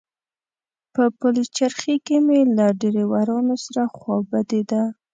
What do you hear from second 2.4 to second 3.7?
له ډریورانو